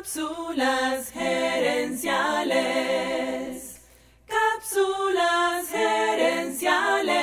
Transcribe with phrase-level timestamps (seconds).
[0.00, 2.08] Cápsulas gerenciales.
[4.26, 7.18] Cápsulas gerenciales.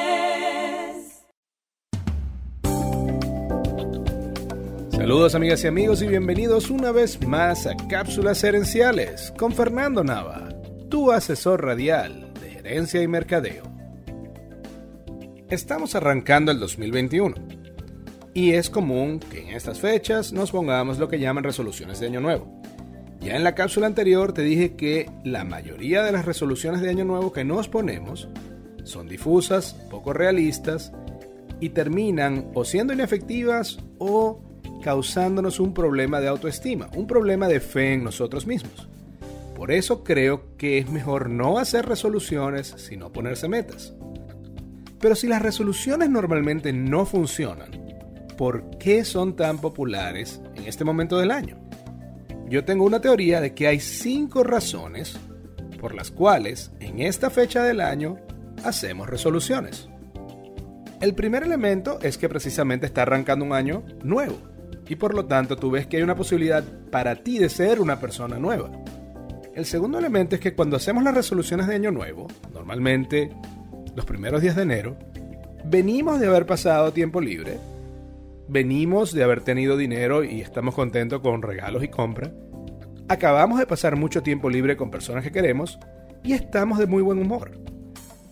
[4.91, 10.47] Saludos amigas y amigos y bienvenidos una vez más a Cápsulas Gerenciales con Fernando Nava,
[10.87, 13.63] tu asesor radial de gerencia y mercadeo.
[15.49, 17.33] Estamos arrancando el 2021
[18.35, 22.19] y es común que en estas fechas nos pongamos lo que llaman resoluciones de año
[22.19, 22.56] nuevo.
[23.19, 27.03] Ya en la cápsula anterior te dije que la mayoría de las resoluciones de año
[27.03, 28.29] nuevo que nos ponemos
[28.83, 30.93] son difusas, poco realistas
[31.59, 34.41] y terminan o siendo inefectivas o
[34.83, 38.87] causándonos un problema de autoestima, un problema de fe en nosotros mismos.
[39.55, 43.93] Por eso creo que es mejor no hacer resoluciones, sino ponerse metas.
[44.99, 47.71] Pero si las resoluciones normalmente no funcionan,
[48.37, 51.66] ¿por qué son tan populares en este momento del año?
[52.49, 55.17] Yo tengo una teoría de que hay cinco razones
[55.81, 58.17] por las cuales en esta fecha del año
[58.63, 59.89] hacemos resoluciones.
[61.01, 64.37] El primer elemento es que precisamente está arrancando un año nuevo
[64.87, 67.99] y por lo tanto tú ves que hay una posibilidad para ti de ser una
[67.99, 68.71] persona nueva.
[69.53, 73.29] El segundo elemento es que cuando hacemos las resoluciones de año nuevo, normalmente
[73.93, 74.97] los primeros días de enero,
[75.65, 77.59] venimos de haber pasado tiempo libre
[78.47, 82.31] venimos de haber tenido dinero y estamos contentos con regalos y compras.
[83.09, 85.79] Acabamos de pasar mucho tiempo libre con personas que queremos
[86.23, 87.51] y estamos de muy buen humor.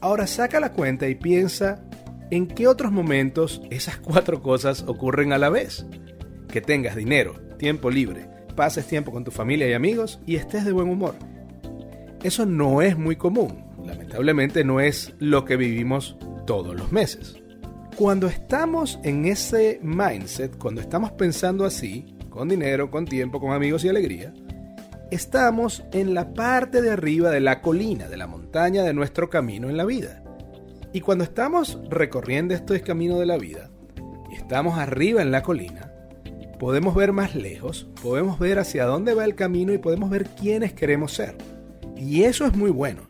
[0.02, 1.84] Ahora saca la cuenta y piensa
[2.32, 5.86] en qué otros momentos esas cuatro cosas ocurren a la vez.
[6.50, 10.72] Que tengas dinero, tiempo libre, pases tiempo con tu familia y amigos y estés de
[10.72, 11.16] buen humor.
[12.24, 13.64] Eso no es muy común.
[13.86, 17.42] Lamentablemente no es lo que vivimos todos los meses.
[17.96, 23.86] Cuando estamos en ese mindset, cuando estamos pensando así, con dinero, con tiempo, con amigos
[23.86, 24.34] y alegría,
[25.12, 29.70] estamos en la parte de arriba de la colina, de la montaña de nuestro camino
[29.70, 30.22] en la vida.
[30.92, 33.70] Y cuando estamos recorriendo este camino de la vida,
[34.36, 35.94] estamos arriba en la colina,
[36.60, 40.74] podemos ver más lejos, podemos ver hacia dónde va el camino y podemos ver quiénes
[40.74, 41.38] queremos ser.
[41.96, 43.08] Y eso es muy bueno.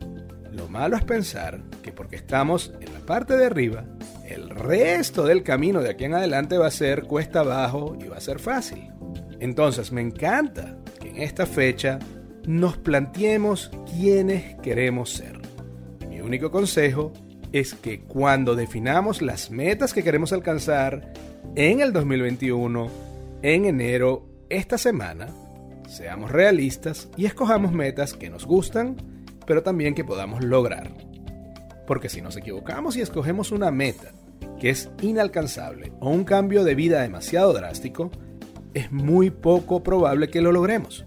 [0.52, 3.84] Lo malo es pensar que porque estamos en la parte de arriba,
[4.28, 8.18] el resto del camino de aquí en adelante va a ser cuesta abajo y va
[8.18, 8.92] a ser fácil.
[9.40, 12.00] Entonces me encanta que en esta fecha
[12.48, 15.40] nos planteemos quiénes queremos ser.
[16.10, 17.14] Mi único consejo
[17.52, 21.14] es que cuando definamos las metas que queremos alcanzar
[21.56, 22.90] en el 2021,
[23.44, 25.28] en enero, esta semana,
[25.88, 28.98] seamos realistas y escojamos metas que nos gustan,
[29.46, 30.92] pero también que podamos lograr.
[31.88, 34.12] Porque si nos equivocamos y escogemos una meta
[34.60, 38.12] que es inalcanzable o un cambio de vida demasiado drástico,
[38.74, 41.06] es muy poco probable que lo logremos.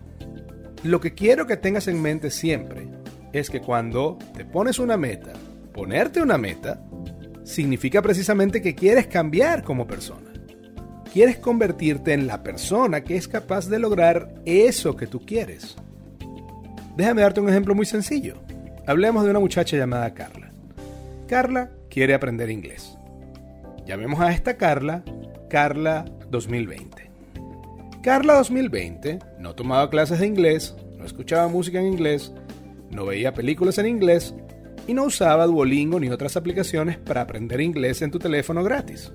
[0.84, 2.88] Lo que quiero que tengas en mente siempre
[3.33, 5.33] es que cuando te pones una meta,
[5.72, 6.81] ponerte una meta,
[7.44, 10.33] significa precisamente que quieres cambiar como persona.
[11.12, 15.77] Quieres convertirte en la persona que es capaz de lograr eso que tú quieres.
[16.97, 18.43] Déjame darte un ejemplo muy sencillo.
[18.87, 20.48] Hablemos de una muchacha llamada Carla.
[21.28, 22.97] Carla quiere aprender inglés.
[23.84, 25.05] Llamemos a esta Carla
[25.50, 27.11] Carla 2020.
[28.03, 32.33] Carla 2020 no tomaba clases de inglés, no escuchaba música en inglés,
[32.91, 34.34] no veía películas en inglés
[34.87, 39.12] y no usaba Duolingo ni otras aplicaciones para aprender inglés en tu teléfono gratis.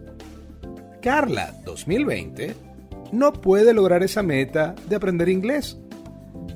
[1.02, 2.54] Carla 2020
[3.12, 5.80] no puede lograr esa meta de aprender inglés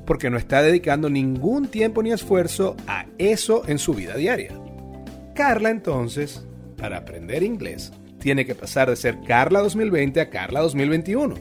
[0.06, 4.67] porque no está dedicando ningún tiempo ni esfuerzo a eso en su vida diaria.
[5.38, 6.44] Carla entonces,
[6.78, 11.36] para aprender inglés, tiene que pasar de ser Carla 2020 a Carla 2021.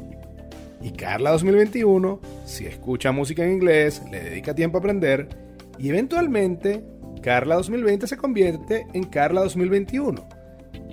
[0.82, 5.30] Y Carla 2021, si escucha música en inglés, le dedica tiempo a aprender,
[5.78, 6.84] y eventualmente
[7.22, 10.28] Carla 2020 se convierte en Carla 2021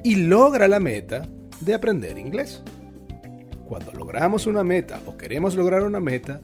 [0.06, 1.28] y logra la meta
[1.60, 2.64] de aprender inglés.
[3.68, 6.40] Cuando logramos una meta o queremos lograr una meta,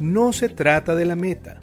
[0.00, 1.60] no se trata de la meta,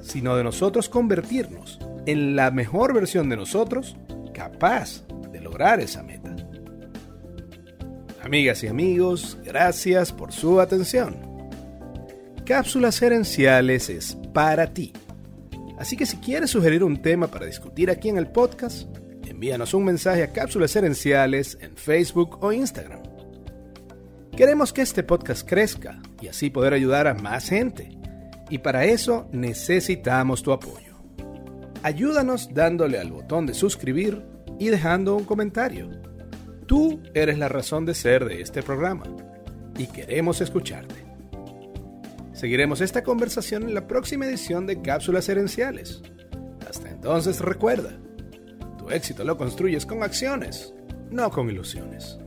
[0.00, 3.96] sino de nosotros convertirnos en la mejor versión de nosotros
[4.32, 6.34] capaz de lograr esa meta.
[8.22, 11.16] Amigas y amigos, gracias por su atención.
[12.44, 14.92] Cápsulas Herenciales es para ti.
[15.78, 18.88] Así que si quieres sugerir un tema para discutir aquí en el podcast,
[19.26, 23.00] envíanos un mensaje a Cápsulas Herenciales en Facebook o Instagram.
[24.36, 27.90] Queremos que este podcast crezca y así poder ayudar a más gente.
[28.50, 30.89] Y para eso necesitamos tu apoyo.
[31.82, 34.22] Ayúdanos dándole al botón de suscribir
[34.58, 35.90] y dejando un comentario.
[36.66, 39.04] Tú eres la razón de ser de este programa
[39.78, 40.94] y queremos escucharte.
[42.34, 46.02] Seguiremos esta conversación en la próxima edición de Cápsulas Herenciales.
[46.68, 47.98] Hasta entonces recuerda,
[48.78, 50.74] tu éxito lo construyes con acciones,
[51.10, 52.18] no con ilusiones.